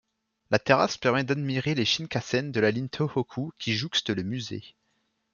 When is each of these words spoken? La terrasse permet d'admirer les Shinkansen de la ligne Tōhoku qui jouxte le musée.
La 0.49 0.57
terrasse 0.57 0.97
permet 0.97 1.23
d'admirer 1.23 1.75
les 1.75 1.85
Shinkansen 1.85 2.51
de 2.51 2.59
la 2.59 2.71
ligne 2.71 2.87
Tōhoku 2.87 3.51
qui 3.59 3.73
jouxte 3.75 4.09
le 4.09 4.23
musée. 4.23 4.63